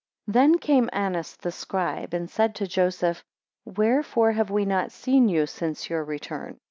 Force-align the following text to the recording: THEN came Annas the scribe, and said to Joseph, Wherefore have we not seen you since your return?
THEN 0.25 0.57
came 0.57 0.89
Annas 0.91 1.35
the 1.35 1.51
scribe, 1.51 2.15
and 2.15 2.27
said 2.27 2.55
to 2.55 2.65
Joseph, 2.65 3.23
Wherefore 3.65 4.31
have 4.31 4.49
we 4.49 4.65
not 4.65 4.91
seen 4.91 5.29
you 5.29 5.45
since 5.45 5.91
your 5.91 6.03
return? 6.03 6.57